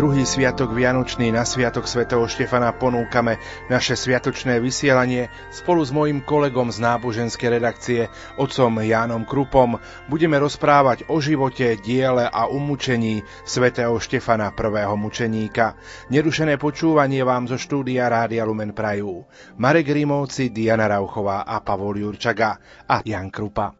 [0.00, 3.36] druhý sviatok Vianočný na sviatok svätého Štefana ponúkame
[3.68, 8.08] naše sviatočné vysielanie spolu s mojim kolegom z náboženskej redakcie,
[8.40, 9.76] otcom Jánom Krupom.
[10.08, 15.76] Budeme rozprávať o živote, diele a umúčení svätého Štefana prvého mučeníka.
[16.08, 19.28] Nerušené počúvanie vám zo štúdia Rádia Lumen Prajú.
[19.60, 22.56] Marek Rimovci, Diana Rauchová a Pavol Jurčaga
[22.88, 23.79] a Jan Krupa.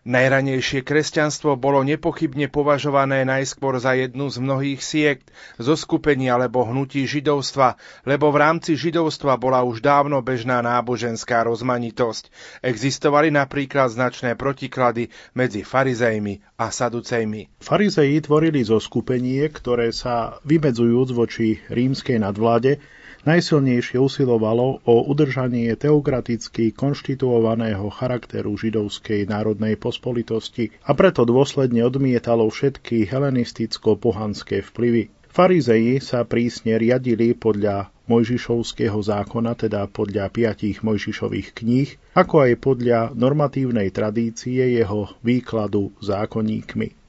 [0.00, 5.28] Najranejšie kresťanstvo bolo nepochybne považované najskôr za jednu z mnohých siekt,
[5.60, 7.76] zo skupení alebo hnutí židovstva,
[8.08, 12.32] lebo v rámci židovstva bola už dávno bežná náboženská rozmanitosť.
[12.64, 17.60] Existovali napríklad značné protiklady medzi farizejmi a saducejmi.
[17.60, 22.80] Farizeji tvorili zo skupenie, ktoré sa vymedzujúc voči rímskej nadvláde
[23.24, 33.08] najsilnejšie usilovalo o udržanie teokraticky konštituovaného charakteru židovskej národnej pospolitosti a preto dôsledne odmietalo všetky
[33.08, 35.10] helenisticko-pohanské vplyvy.
[35.30, 43.00] Farizeji sa prísne riadili podľa Mojžišovského zákona, teda podľa piatich Mojžišových kníh, ako aj podľa
[43.14, 46.99] normatívnej tradície jeho výkladu zákonníkmi.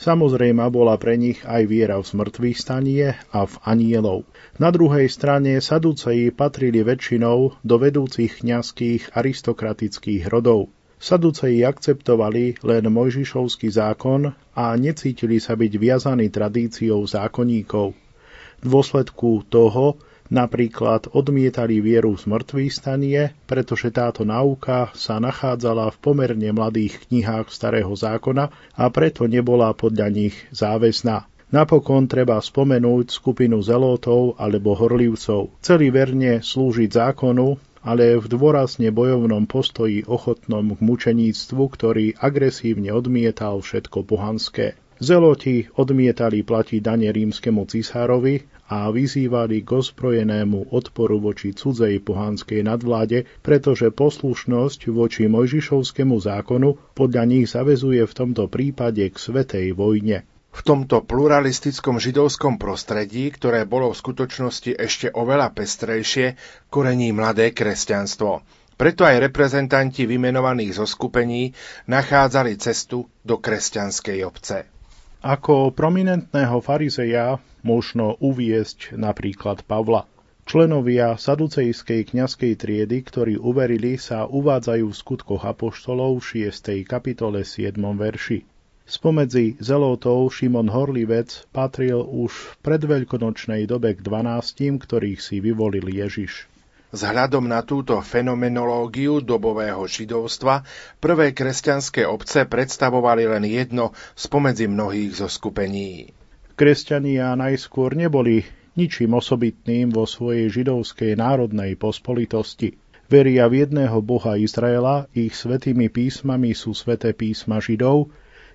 [0.00, 4.24] Samozrejme bola pre nich aj viera v zmrtvých stanie a v anielov.
[4.56, 10.72] Na druhej strane Saduceji patrili väčšinou do vedúcich kňazských aristokratických rodov.
[10.96, 17.92] Saduceji akceptovali len Mojžišovský zákon a necítili sa byť viazaní tradíciou zákonníkov.
[17.92, 20.00] V dôsledku toho
[20.30, 27.50] Napríklad odmietali vieru z mŕtvych stanie, pretože táto náuka sa nachádzala v pomerne mladých knihách
[27.50, 31.26] starého zákona a preto nebola podľa nich záväzná.
[31.50, 35.50] Napokon treba spomenúť skupinu zelótov alebo horlivcov.
[35.58, 43.58] Chceli verne slúžiť zákonu, ale v dôrazne bojovnom postoji ochotnom k mučeníctvu, ktorý agresívne odmietal
[43.58, 44.78] všetko pohanské.
[45.00, 53.26] Zeloti odmietali platiť dane rímskemu cisárovi a vyzývali k ozbrojenému odporu voči cudzej pohanskej nadvláde,
[53.42, 60.22] pretože poslušnosť voči Mojžišovskému zákonu podľa nich zavezuje v tomto prípade k svetej vojne.
[60.50, 66.38] V tomto pluralistickom židovskom prostredí, ktoré bolo v skutočnosti ešte oveľa pestrejšie,
[66.70, 68.42] korení mladé kresťanstvo.
[68.74, 71.52] Preto aj reprezentanti vymenovaných zo skupení
[71.90, 74.79] nachádzali cestu do kresťanskej obce.
[75.20, 80.08] Ako prominentného farizeja možno uviesť napríklad Pavla.
[80.48, 86.88] Členovia saducejskej kňazskej triedy, ktorí uverili, sa uvádzajú v skutkoch apoštolov v 6.
[86.88, 87.76] kapitole 7.
[87.76, 88.48] verši.
[88.88, 96.48] Spomedzi zelotov Šimon Horlivec patril už v predveľkonočnej dobe k 12, ktorých si vyvolil Ježiš.
[96.90, 100.66] Vzhľadom na túto fenomenológiu dobového židovstva
[100.98, 106.10] prvé kresťanské obce predstavovali len jedno spomedzi mnohých zo skupení.
[106.58, 108.42] Kresťania najskôr neboli
[108.74, 112.74] ničím osobitným vo svojej židovskej národnej pospolitosti.
[113.06, 118.10] Veria v jedného Boha Izraela, ich svetými písmami sú sveté písma Židov,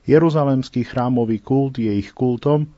[0.05, 2.69] Jeruzalemský chrámový kult je ich kultom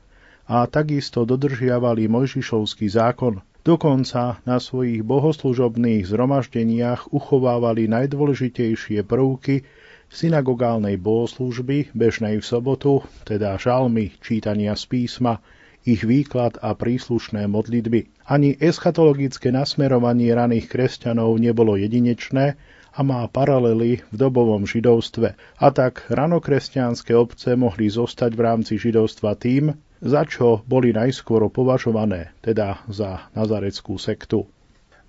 [0.48, 9.68] a takisto dodržiavali Mojžišovský zákon, Dokonca na svojich bohoslužobných zhromaždeniach uchovávali najdôležitejšie prvky
[10.08, 15.44] synagogálnej bohoslužby bežnej v sobotu, teda žalmy, čítania z písma,
[15.84, 18.24] ich výklad a príslušné modlitby.
[18.24, 22.56] Ani eschatologické nasmerovanie raných kresťanov nebolo jedinečné
[22.96, 25.36] a má paralely v dobovom židovstve.
[25.60, 32.30] A tak ranokresťanské obce mohli zostať v rámci židovstva tým, za čo boli najskôr považované,
[32.42, 34.46] teda za nazareckú sektu.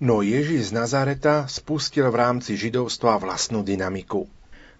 [0.00, 4.24] No Ježiš z Nazareta spustil v rámci židovstva vlastnú dynamiku.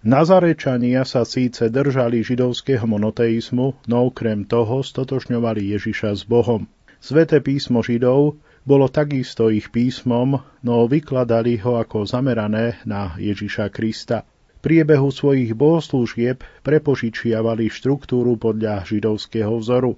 [0.00, 6.64] Nazarečania sa síce držali židovského monoteizmu, no okrem toho stotožňovali Ježiša s Bohom.
[7.04, 14.24] Sveté písmo Židov bolo takisto ich písmom, no vykladali ho ako zamerané na Ježiša Krista
[14.60, 19.96] priebehu svojich bohoslúžieb prepožičiavali štruktúru podľa židovského vzoru.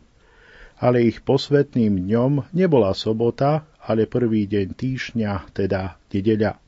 [0.82, 6.58] Ale ich posvetným dňom nebola sobota, ale prvý deň týždňa, teda nedeľa.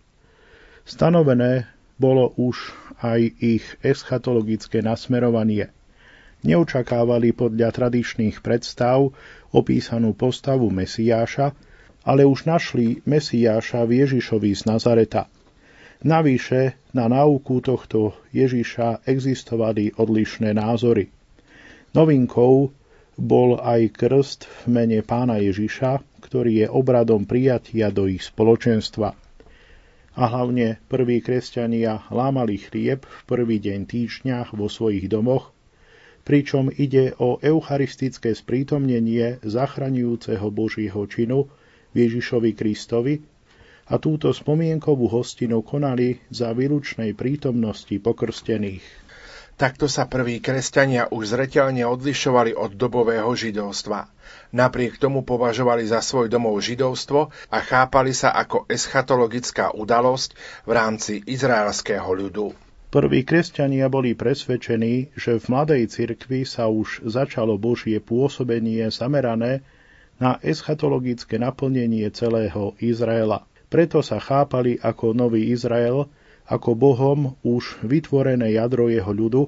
[0.86, 1.66] Stanovené
[1.98, 2.70] bolo už
[3.02, 5.74] aj ich eschatologické nasmerovanie.
[6.46, 9.10] Neočakávali podľa tradičných predstav
[9.50, 11.50] opísanú postavu Mesiáša,
[12.06, 15.26] ale už našli Mesiáša v Ježišovi z Nazareta–
[16.04, 21.08] Navyše na náuku tohto Ježiša existovali odlišné názory.
[21.96, 22.76] Novinkou
[23.14, 29.14] bol aj krst v mene pána Ježiša, ktorý je obradom prijatia do ich spoločenstva.
[30.14, 35.50] A hlavne prví kresťania lámali chlieb v prvý deň týždňa vo svojich domoch,
[36.24, 41.50] pričom ide o eucharistické sprítomnenie zachraňujúceho Božieho činu
[41.92, 43.20] Ježišovi Kristovi
[43.90, 49.03] a túto spomienkovú hostinu konali za výlučnej prítomnosti pokrstených.
[49.54, 54.10] Takto sa prví kresťania už zreteľne odlišovali od dobového židovstva.
[54.50, 60.34] Napriek tomu považovali za svoj domov židovstvo a chápali sa ako eschatologická udalosť
[60.66, 62.50] v rámci izraelského ľudu.
[62.90, 69.62] Prví kresťania boli presvedčení, že v mladej cirkvi sa už začalo Božie pôsobenie zamerané
[70.18, 73.46] na eschatologické naplnenie celého Izraela.
[73.66, 76.06] Preto sa chápali ako nový Izrael,
[76.44, 79.42] ako Bohom už vytvorené jadro jeho ľudu,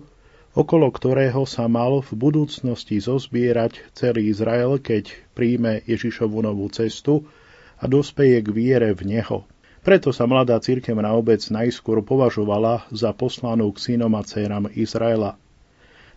[0.56, 7.28] okolo ktorého sa mal v budúcnosti zozbierať celý Izrael, keď príjme Ježišovu novú cestu
[7.76, 9.44] a dospeje k viere v Neho.
[9.84, 15.38] Preto sa mladá cirkevná obec najskôr považovala za poslanú k synom a dcerám Izraela.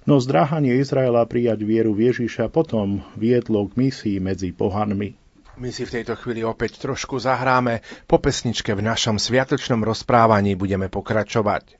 [0.08, 5.19] No zdráhanie Izraela prijať vieru v Ježiša potom viedlo k misii medzi pohanmi.
[5.60, 7.84] My si v tejto chvíli opäť trošku zahráme.
[8.08, 11.79] Po pesničke v našom sviatočnom rozprávaní budeme pokračovať.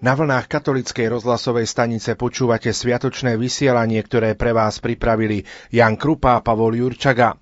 [0.00, 6.44] Na vlnách katolickej rozhlasovej stanice počúvate sviatočné vysielanie, ktoré pre vás pripravili Jan Krupa a
[6.44, 7.36] Pavol Jurčaga.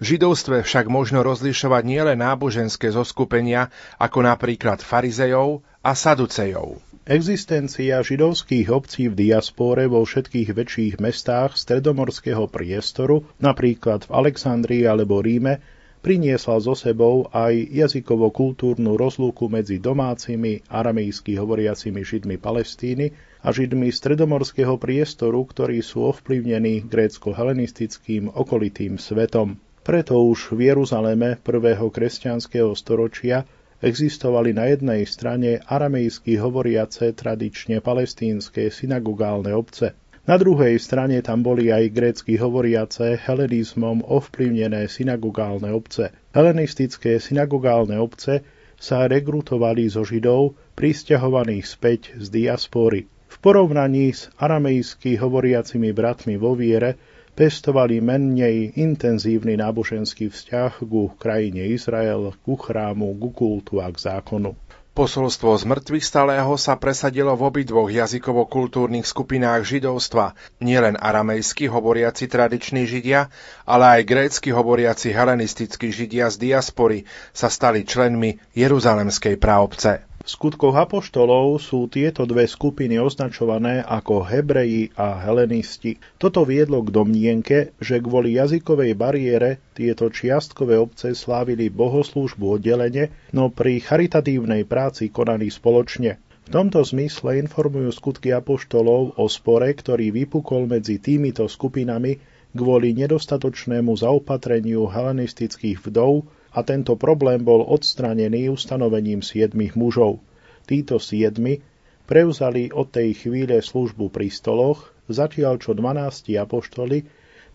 [0.00, 3.68] V židovstve však možno rozlišovať nielen náboženské zoskupenia,
[4.00, 6.80] ako napríklad farizejov a saducejov.
[7.04, 15.20] Existencia židovských obcí v diaspóre vo všetkých väčších mestách stredomorského priestoru, napríklad v Alexandrii alebo
[15.20, 15.60] Ríme,
[16.08, 23.12] priniesla so sebou aj jazykovo-kultúrnu rozlúku medzi domácimi aramejsky hovoriacimi židmi Palestíny
[23.44, 29.60] a židmi stredomorského priestoru, ktorí sú ovplyvnení grécko-helenistickým okolitým svetom.
[29.84, 33.44] Preto už v Jeruzaleme prvého kresťanského storočia
[33.84, 39.92] existovali na jednej strane aramejsky hovoriace tradične palestínske synagogálne obce.
[40.28, 46.12] Na druhej strane tam boli aj grécky hovoriace helenizmom ovplyvnené synagogálne obce.
[46.36, 48.44] Helenistické synagogálne obce
[48.76, 53.08] sa rekrutovali zo Židov pristahovaných späť z diaspory.
[53.08, 57.00] V porovnaní s aramejsky hovoriacimi bratmi vo viere
[57.32, 64.52] pestovali menej intenzívny náboženský vzťah ku krajine Izrael, ku chrámu, ku kultu a k zákonu.
[64.98, 72.82] Posolstvo z mŕtvych stalého sa presadilo v obidvoch jazykovo-kultúrnych skupinách židovstva, nielen aramejsky hovoriaci tradiční
[72.82, 73.30] židia,
[73.62, 80.07] ale aj grécky hovoriaci helenistickí židia z diaspory sa stali členmi Jeruzalemskej praobce.
[80.28, 85.96] V skutkoch apoštolov sú tieto dve skupiny označované ako Hebreji a Helenisti.
[86.20, 93.48] Toto viedlo k domnienke, že kvôli jazykovej bariére tieto čiastkové obce slávili bohoslúžbu oddelenie, no
[93.48, 96.20] pri charitatívnej práci konaní spoločne.
[96.44, 102.20] V tomto zmysle informujú skutky apoštolov o spore, ktorý vypukol medzi týmito skupinami
[102.52, 110.18] kvôli nedostatočnému zaopatreniu helenistických vdov a tento problém bol odstranený ustanovením siedmých mužov.
[110.66, 111.62] Títo siedmi
[112.10, 117.06] prevzali od tej chvíle službu pri stoloch, zatiaľ čo dvanácti apoštoli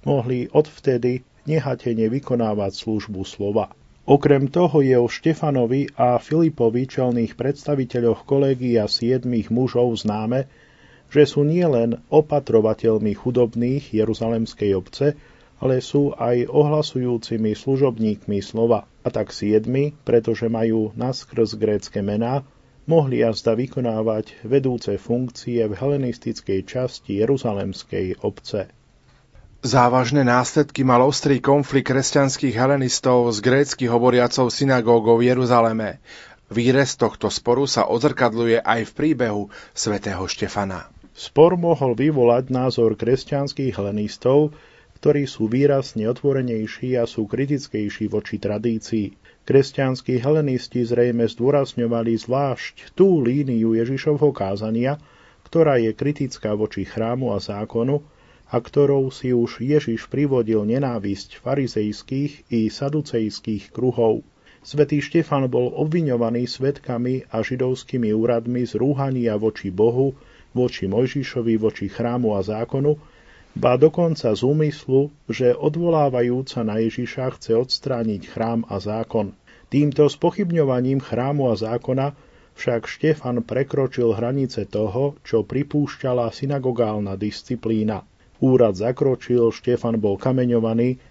[0.08, 3.76] mohli odvtedy nehatene vykonávať službu slova.
[4.04, 10.48] Okrem toho je o Štefanovi a Filipovi čelných predstaviteľoch kolégia siedmých mužov známe,
[11.08, 15.16] že sú nielen opatrovateľmi chudobných Jeruzalemskej obce,
[15.64, 18.84] ale sú aj ohlasujúcimi služobníkmi slova.
[19.00, 22.44] A tak siedmi, pretože majú naskrz grécke mená,
[22.84, 28.68] mohli jazda vykonávať vedúce funkcie v helenistickej časti Jeruzalemskej obce.
[29.64, 36.04] Závažné následky mal ostrý konflikt kresťanských helenistov s grécky hovoriacou synagógou v Jeruzaleme.
[36.52, 40.92] Výrez tohto sporu sa odzrkadluje aj v príbehu svätého Štefana.
[41.16, 44.52] Spor mohol vyvolať názor kresťanských helenistov,
[45.04, 49.12] ktorí sú výrazne otvorenejší a sú kritickejší voči tradícii.
[49.44, 54.96] Kresťanskí helenisti zrejme zdôrazňovali zvlášť tú líniu Ježišovho kázania,
[55.44, 58.00] ktorá je kritická voči chrámu a zákonu
[58.48, 64.24] a ktorou si už Ježiš privodil nenávisť farizejských i saducejských kruhov.
[64.64, 70.16] Svetý Štefan bol obviňovaný svetkami a židovskými úradmi z rúhania voči Bohu,
[70.56, 72.96] voči Mojžišovi, voči chrámu a zákonu,
[73.54, 79.34] ba dokonca z úmyslu, že odvolávajúca na Ježiša chce odstrániť chrám a zákon.
[79.70, 82.14] Týmto spochybňovaním chrámu a zákona
[82.54, 88.06] však Štefan prekročil hranice toho, čo pripúšťala synagogálna disciplína.
[88.44, 91.02] Úrad zakročil, Štefan bol kameňovaný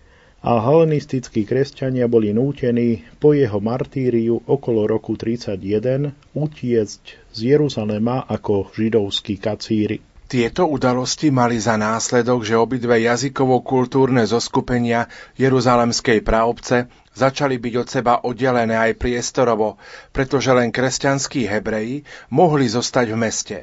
[0.42, 8.74] a helenistickí kresťania boli nútení po jeho martíriu okolo roku 31 utiecť z Jeruzalema ako
[8.74, 10.11] židovskí kacíri.
[10.32, 15.04] Tieto udalosti mali za následok, že obidve jazykovo-kultúrne zoskupenia
[15.36, 19.76] Jeruzalemskej praobce začali byť od seba oddelené aj priestorovo,
[20.08, 23.58] pretože len kresťanskí Hebreji mohli zostať v meste.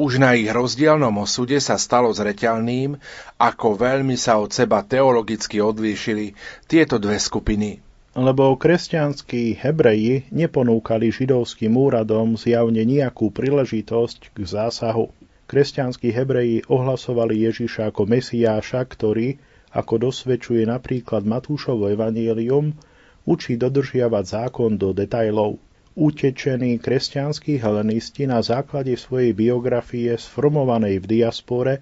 [0.00, 2.96] Už na ich rozdielnom osude sa stalo zreteľným,
[3.36, 6.32] ako veľmi sa od seba teologicky odlíšili
[6.64, 7.84] tieto dve skupiny.
[8.16, 15.12] Lebo kresťanskí Hebreji neponúkali židovským úradom zjavne nejakú príležitosť k zásahu.
[15.46, 19.38] Kresťanskí Hebreji ohlasovali Ježiša ako Mesiáša, ktorý,
[19.70, 22.74] ako dosvedčuje napríklad Matúšovo evanielium,
[23.22, 25.62] učí dodržiavať zákon do detajlov.
[25.96, 31.74] Utečení kresťanskí helenisti na základe svojej biografie sformovanej v diaspore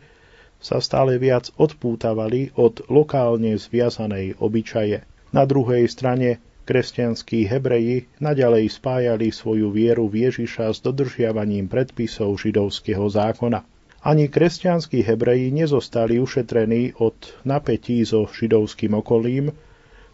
[0.62, 5.02] sa stále viac odpútavali od lokálne zviazanej obyčaje.
[5.35, 13.04] Na druhej strane Kresťanskí Hebreji naďalej spájali svoju vieru v Ježiša s dodržiavaním predpisov židovského
[13.04, 13.61] zákona.
[14.04, 19.52] Ani kresťanskí Hebreji nezostali ušetrení od napätí so židovským okolím,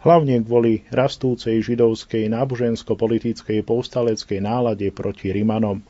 [0.02, 5.86] hlavne kvôli rastúcej židovskej nábožensko-politickej povstaleckej nálade proti Rimanom.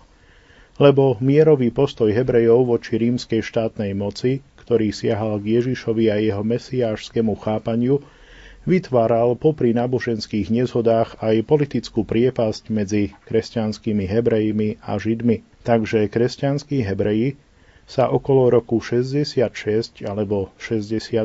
[0.81, 7.37] lebo mierový postoj Hebrejov voči rímskej štátnej moci, ktorý siahal k Ježišovi a jeho mesiášskému
[7.37, 8.01] chápaniu,
[8.69, 15.65] vytváral popri náboženských nezhodách aj politickú priepasť medzi kresťanskými Hebrejmi a Židmi.
[15.65, 17.37] Takže kresťanskí Hebreji
[17.91, 21.19] sa okolo roku 66 alebo 67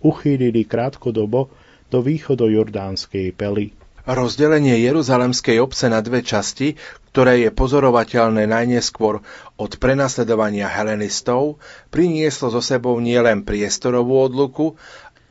[0.00, 1.52] uchýlili krátkodobo
[1.92, 3.76] do východojordánskej pely.
[4.06, 6.78] Rozdelenie Jeruzalemskej obce na dve časti,
[7.10, 9.18] ktoré je pozorovateľné najneskôr
[9.58, 11.58] od prenasledovania helenistov,
[11.90, 14.78] prinieslo so sebou nielen priestorovú odluku,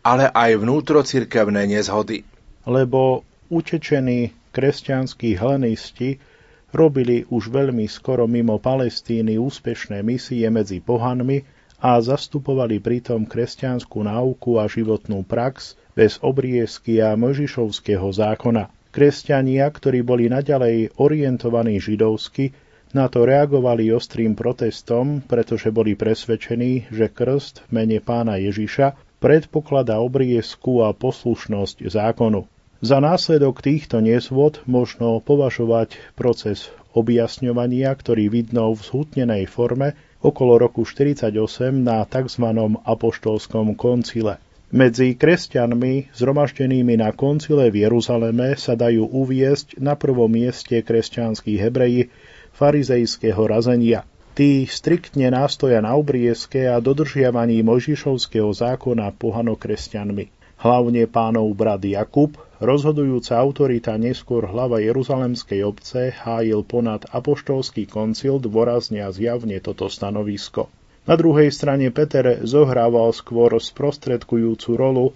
[0.05, 2.21] ale aj vnútrocirkevné nezhody.
[2.69, 6.21] Lebo utečení kresťanskí helenisti
[6.69, 11.41] robili už veľmi skoro mimo Palestíny úspešné misie medzi pohanmi
[11.81, 18.69] a zastupovali pritom kresťanskú náuku a životnú prax bez obriezky a Mojžišovského zákona.
[18.93, 22.55] Kresťania, ktorí boli naďalej orientovaní židovsky,
[22.95, 29.97] na to reagovali ostrým protestom, pretože boli presvedčení, že krst v mene pána Ježiša predpokladá
[29.97, 32.45] obriezku a poslušnosť zákonu.
[32.85, 40.85] Za následok týchto nesvod možno považovať proces objasňovania, ktorý vidno v zhutnenej forme okolo roku
[40.85, 41.33] 48
[41.73, 42.45] na tzv.
[42.85, 44.37] apoštolskom koncile.
[44.69, 52.13] Medzi kresťanmi zhromaždenými na koncile v Jeruzaleme sa dajú uviesť na prvom mieste kresťanskí Hebreji
[52.53, 54.05] farizejského razenia.
[54.35, 60.27] Tí striktne nástoja na obriezke a dodržiavaní Mojžišovského zákona pohanokresťanmi.
[60.59, 69.07] Hlavne pánov brat Jakub, rozhodujúca autorita neskôr hlava Jeruzalemskej obce, hájil ponad apoštolský koncil dôrazne
[69.07, 70.67] a zjavne toto stanovisko.
[71.07, 75.15] Na druhej strane Peter zohrával skôr sprostredkujúcu rolu,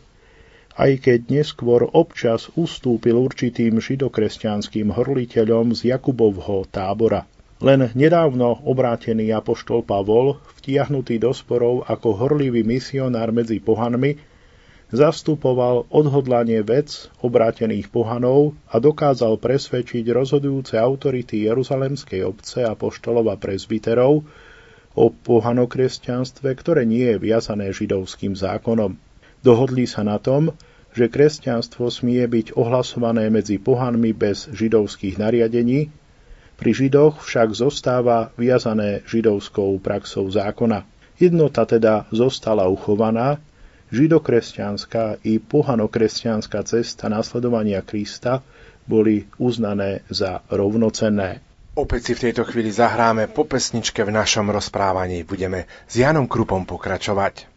[0.80, 7.28] aj keď neskôr občas ustúpil určitým židokresťanským horliteľom z Jakubovho tábora.
[7.60, 14.16] Len nedávno obrátený apoštol Pavol, vtiahnutý do sporov ako horlivý misionár medzi pohanmi,
[14.96, 24.24] zastupoval odhodlanie vec obrátených pohanov a dokázal presvedčiť rozhodujúce autority Jeruzalemskej obce a poštolova prezbiterov,
[24.98, 28.98] o pohanokresťanstve, ktoré nie je viazané židovským zákonom.
[29.46, 30.56] Dohodli sa na tom,
[30.92, 35.94] že kresťanstvo smie byť ohlasované medzi pohanmi bez židovských nariadení,
[36.60, 40.84] pri židoch však zostáva viazané židovskou praxou zákona.
[41.16, 43.40] Jednota teda zostala uchovaná,
[43.96, 48.44] židokresťanská i pohanokresťanská cesta nasledovania Krista
[48.84, 51.40] boli uznané za rovnocenné.
[51.80, 55.24] Opäť si v tejto chvíli zahráme po pesničke v našom rozprávaní.
[55.24, 57.48] Budeme s Janom Krupom pokračovať.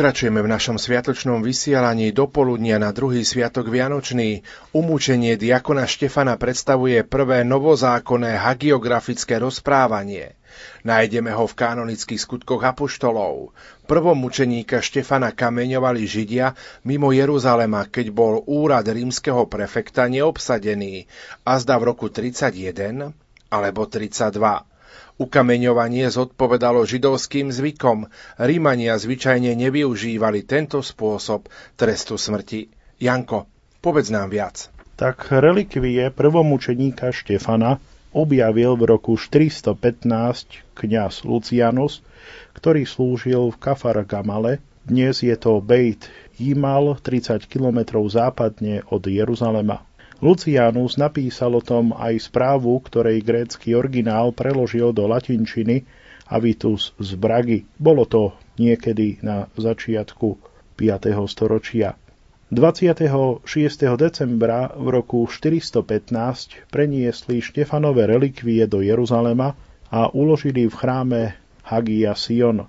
[0.00, 4.40] Pokračujeme v našom sviatočnom vysielaní do poludnia na druhý sviatok Vianočný.
[4.72, 10.40] Umúčenie diakona Štefana predstavuje prvé novozákonné hagiografické rozprávanie.
[10.88, 13.52] Nájdeme ho v kanonických skutkoch apoštolov.
[13.84, 16.56] Prvom mučeníka Štefana kameňovali Židia
[16.88, 21.12] mimo Jeruzalema, keď bol úrad rímskeho prefekta neobsadený,
[21.44, 23.12] a zda v roku 31
[23.52, 24.69] alebo 32.
[25.20, 28.08] Ukameňovanie zodpovedalo židovským zvykom.
[28.40, 31.44] Rímania zvyčajne nevyužívali tento spôsob
[31.76, 32.72] trestu smrti.
[32.96, 33.44] Janko,
[33.84, 34.72] povedz nám viac.
[34.96, 37.76] Tak relikvie prvomučeníka Štefana
[38.16, 40.08] objavil v roku 415
[40.72, 42.00] kňaz Lucianus,
[42.56, 44.64] ktorý slúžil v Kafar Gamale.
[44.88, 46.08] Dnes je to Beit
[46.40, 49.84] Jimal, 30 km západne od Jeruzalema.
[50.20, 55.88] Lucianus napísal o tom aj správu, ktorej grécky originál preložil do latinčiny
[56.28, 57.64] Avitus z Bragy.
[57.80, 60.36] Bolo to niekedy na začiatku
[60.76, 61.16] 5.
[61.24, 61.96] storočia.
[62.52, 63.48] 26.
[63.96, 69.56] decembra v roku 415 preniesli Štefanové relikvie do Jeruzalema
[69.88, 71.20] a uložili v chráme
[71.64, 72.68] Hagia Sion.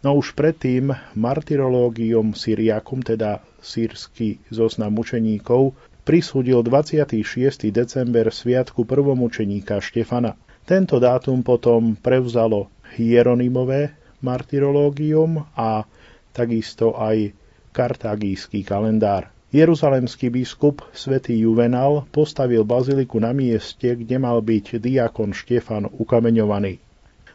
[0.00, 7.66] No už predtým martyrológium Syriakum, teda sírsky zoznam mučeníkov, prisúdil 26.
[7.74, 10.38] december sviatku prvomučeníka Štefana.
[10.62, 15.82] Tento dátum potom prevzalo Hieronymové martyrológium a
[16.30, 17.34] takisto aj
[17.74, 19.34] kartagijský kalendár.
[19.50, 26.78] Jeruzalemský biskup svätý Juvenal postavil baziliku na mieste, kde mal byť diakon Štefan ukameňovaný.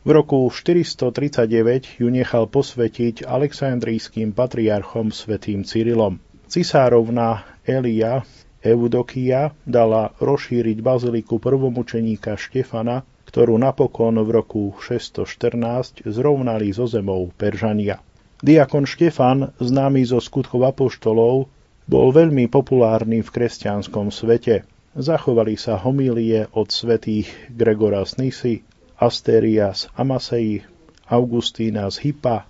[0.01, 6.23] V roku 439 ju nechal posvetiť aleksandrijským patriarchom svätým Cyrilom.
[6.47, 8.25] Cisárovna Elia
[8.61, 17.97] Eudokia dala rozšíriť baziliku prvomučeníka Štefana, ktorú napokon v roku 614 zrovnali so zemou Peržania.
[18.41, 21.49] Diakon Štefan, známy zo skutkov apoštolov,
[21.89, 24.67] bol veľmi populárny v kresťanskom svete.
[24.93, 28.55] Zachovali sa homílie od svetých Gregora z Nisy,
[28.99, 30.61] Asteria z Amasei,
[31.09, 32.45] Augustína z Hypa,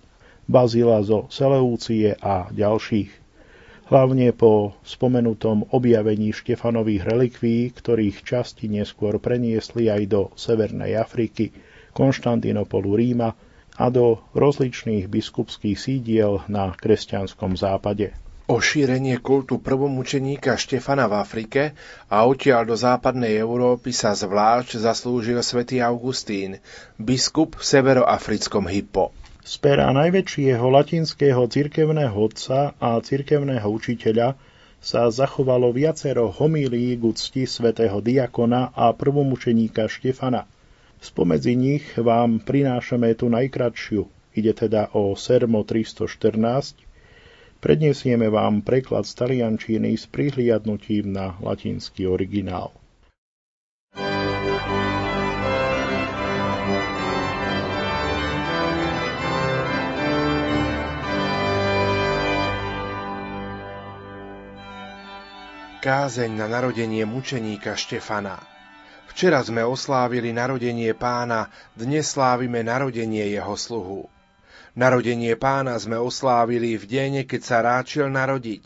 [0.49, 3.20] Bazila zo Seleúcie a ďalších
[3.91, 11.51] hlavne po spomenutom objavení Štefanových relikví, ktorých časti neskôr preniesli aj do Severnej Afriky,
[11.91, 13.35] Konštantinopolu Ríma
[13.75, 18.15] a do rozličných biskupských sídiel na kresťanskom západe.
[18.47, 21.61] O šírenie kultu prvomučeníka Štefana v Afrike
[22.07, 26.59] a odtiaľ do západnej Európy sa zvlášť zaslúžil svätý Augustín,
[26.95, 29.15] biskup v severoafrickom Hippo.
[29.41, 34.37] Z pera najväčšieho latinského cirkevného otca a cirkevného učiteľa
[34.77, 40.45] sa zachovalo viacero homílií k úcti svätého diakona a prvomučeníka Štefana.
[41.01, 44.05] Spomedzi nich vám prinášame tú najkratšiu,
[44.37, 46.77] ide teda o Sermo 314,
[47.57, 52.73] predniesieme vám preklad z taliančiny s prihliadnutím na latinský originál.
[65.81, 68.37] Kázeň na narodenie mučeníka Štefana.
[69.09, 74.05] Včera sme oslávili narodenie pána, dnes slávime narodenie jeho sluhu.
[74.77, 78.61] Narodenie pána sme oslávili v deň, keď sa ráčil narodiť.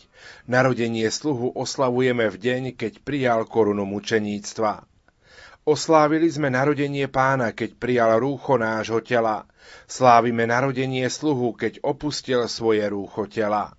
[0.51, 4.83] Narodenie sluhu oslavujeme v deň, keď prijal korunu mučeníctva.
[5.63, 9.47] Oslávili sme narodenie pána, keď prijal rúcho nášho tela.
[9.87, 13.71] Slávime narodenie sluhu, keď opustil svoje rúcho tela.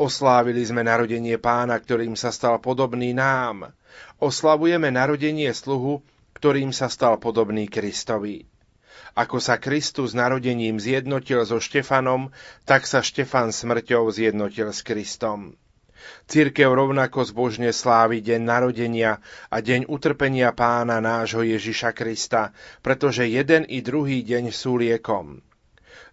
[0.00, 3.76] Oslávili sme narodenie pána, ktorým sa stal podobný nám.
[4.24, 6.00] Oslavujeme narodenie sluhu,
[6.32, 8.48] ktorým sa stal podobný Kristovi.
[9.12, 12.32] Ako sa Kristus narodením zjednotil so Štefanom,
[12.64, 15.60] tak sa Štefan smrťou zjednotil s Kristom.
[16.24, 19.20] Církev rovnako zbožne slávi deň narodenia
[19.52, 25.44] a deň utrpenia pána nášho Ježiša Krista, pretože jeden i druhý deň sú liekom.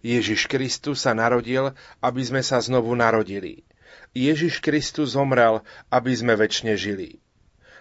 [0.04, 1.72] Ježiš Kristus sa narodil,
[2.04, 3.64] aby sme sa znovu narodili.
[4.14, 7.22] Ježiš Kristus zomrel, aby sme väčšine žili.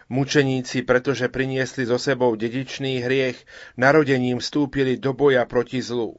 [0.09, 3.37] Mučeníci, pretože priniesli so sebou dedičný hriech,
[3.77, 6.17] narodením vstúpili do boja proti zlu.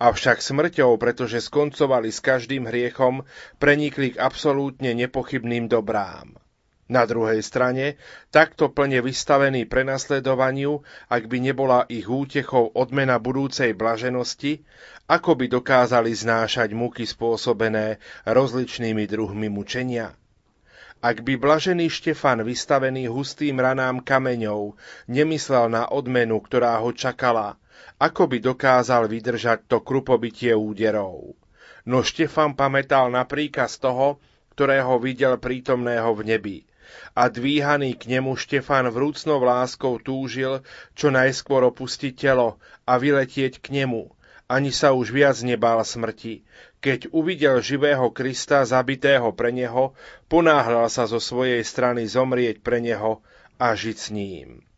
[0.00, 3.28] Avšak smrťou, pretože skoncovali s každým hriechom,
[3.60, 6.40] prenikli k absolútne nepochybným dobrám.
[6.88, 8.00] Na druhej strane,
[8.32, 10.80] takto plne vystavení prenasledovaniu,
[11.12, 14.64] ak by nebola ich útechou odmena budúcej blaženosti,
[15.04, 20.16] ako by dokázali znášať muky spôsobené rozličnými druhmi mučenia?
[21.04, 24.74] Ak by blažený Štefan, vystavený hustým ranám kameňov,
[25.12, 27.60] nemyslel na odmenu, ktorá ho čakala,
[28.00, 31.36] ako by dokázal vydržať to krupobytie úderov?
[31.84, 34.18] No Štefan pamätal na príkaz toho,
[34.56, 36.67] ktorého videl prítomného v nebi.
[37.12, 43.82] A dvíhaný k nemu Štefan vrúcnou láskou túžil, čo najskôr opustiť telo a vyletieť k
[43.82, 44.08] nemu.
[44.48, 46.40] Ani sa už viac nebál smrti.
[46.80, 49.92] Keď uvidel živého Krista zabitého pre neho,
[50.32, 53.20] ponáhľal sa zo svojej strany zomrieť pre neho
[53.60, 54.68] a žiť s ním.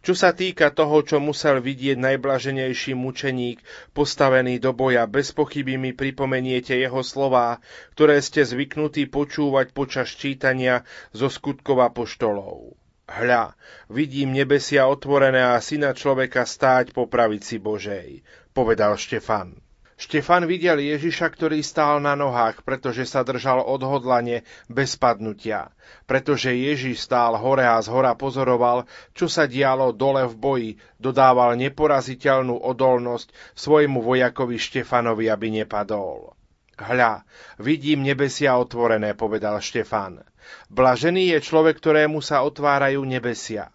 [0.00, 3.60] Čo sa týka toho, čo musel vidieť najblaženejší mučeník,
[3.92, 7.60] postavený do boja, bez pochyby mi pripomeniete jeho slová,
[7.92, 12.80] ktoré ste zvyknutí počúvať počas čítania zo skutkov poštolov.
[13.10, 13.52] Hľa,
[13.90, 18.24] vidím nebesia otvorené a syna človeka stáť po pravici Božej,
[18.56, 19.69] povedal Štefan.
[20.00, 25.76] Štefan videl Ježiša, ktorý stál na nohách, pretože sa držal odhodlane bez padnutia.
[26.08, 32.64] Pretože Ježiš stál hore a zhora pozoroval, čo sa dialo dole v boji, dodával neporaziteľnú
[32.64, 36.32] odolnosť svojmu vojakovi Štefanovi, aby nepadol.
[36.80, 37.28] Hľa,
[37.60, 40.24] vidím nebesia otvorené, povedal Štefan.
[40.72, 43.68] Blažený je človek, ktorému sa otvárajú nebesia.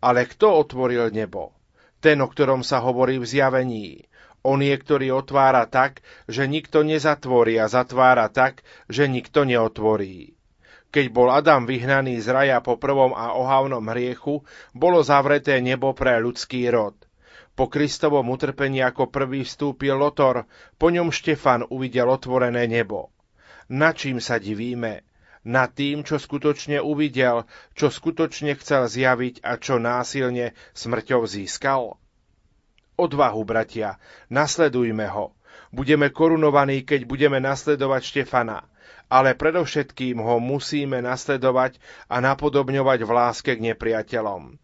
[0.00, 1.52] Ale kto otvoril nebo?
[2.00, 4.05] Ten, o ktorom sa hovorí v zjavení.
[4.46, 10.38] On je, ktorý otvára tak, že nikto nezatvorí a zatvára tak, že nikto neotvorí.
[10.94, 16.22] Keď bol Adam vyhnaný z raja po prvom a ohavnom hriechu, bolo zavreté nebo pre
[16.22, 16.94] ľudský rod.
[17.58, 20.46] Po Kristovom utrpení ako prvý vstúpil Lotor,
[20.78, 23.10] po ňom Štefan uvidel otvorené nebo.
[23.66, 25.02] Na čím sa divíme?
[25.42, 31.98] Na tým, čo skutočne uvidel, čo skutočne chcel zjaviť a čo násilne smrťou získal?
[32.96, 34.00] Odvahu, bratia,
[34.32, 35.36] nasledujme ho.
[35.68, 38.64] Budeme korunovaní, keď budeme nasledovať Štefana,
[39.12, 41.76] ale predovšetkým ho musíme nasledovať
[42.08, 44.56] a napodobňovať v láske k nepriateľom.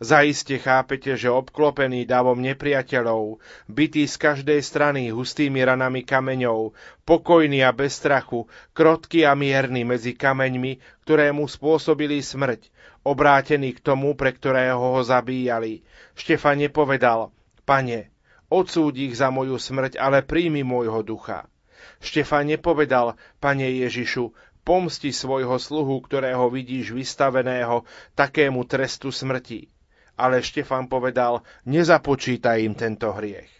[0.00, 3.38] Zaiste chápete, že obklopený davom nepriateľov,
[3.70, 6.74] bytý z každej strany hustými ranami kameňov,
[7.06, 12.72] pokojný a bez strachu, krotký a mierny medzi kameňmi, ktoré mu spôsobili smrť,
[13.06, 15.84] obrátený k tomu, pre ktorého ho zabíjali.
[16.18, 17.30] Štefan nepovedal,
[17.64, 18.12] Pane,
[18.52, 21.48] odsúď ich za moju smrť, ale príjmi môjho ducha.
[22.00, 24.32] Štefan nepovedal, Pane Ježišu,
[24.64, 27.84] pomsti svojho sluhu, ktorého vidíš vystaveného
[28.16, 29.68] takému trestu smrti.
[30.16, 33.50] Ale Štefan povedal, nezapočítaj im tento hriech.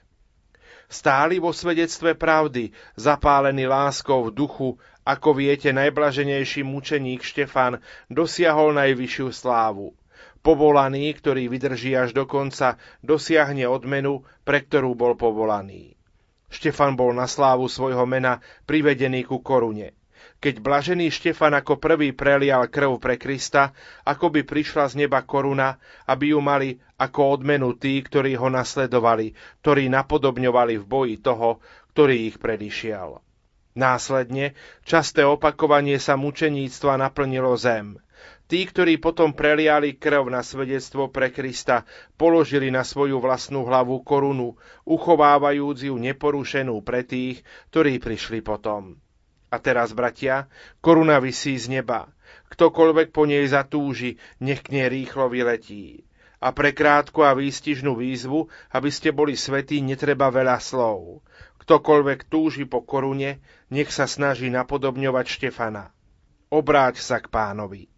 [0.88, 4.68] Stáli vo svedectve pravdy, zapálený láskou v duchu,
[5.04, 9.96] ako viete, najblaženejší mučeník Štefan dosiahol najvyššiu slávu.
[10.44, 15.96] Povolaný, ktorý vydrží až do konca, dosiahne odmenu, pre ktorú bol povolaný.
[16.52, 19.96] Štefan bol na slávu svojho mena privedený ku korune.
[20.44, 23.72] Keď blažený Štefan ako prvý prelial krv pre Krista,
[24.04, 29.32] ako by prišla z neba koruna, aby ju mali ako odmenu tí, ktorí ho nasledovali,
[29.64, 31.64] ktorí napodobňovali v boji toho,
[31.96, 33.24] ktorý ich predišiel.
[33.74, 34.54] Následne
[34.86, 37.98] časté opakovanie sa mučeníctva naplnilo zem.
[38.44, 41.88] Tí, ktorí potom preliali krv na svedectvo pre Krista,
[42.20, 47.40] položili na svoju vlastnú hlavu korunu, uchovávajúc ju neporušenú pre tých,
[47.72, 49.00] ktorí prišli potom.
[49.48, 50.52] A teraz, bratia,
[50.84, 52.12] koruna vysí z neba.
[52.52, 56.04] Ktokoľvek po nej zatúži, nech k nej rýchlo vyletí.
[56.44, 61.24] A pre krátku a výstižnú výzvu, aby ste boli svetí, netreba veľa slov.
[61.64, 63.40] Ktokoľvek túži po korune,
[63.72, 65.96] nech sa snaží napodobňovať Štefana.
[66.52, 67.93] Obráť sa k pánovi.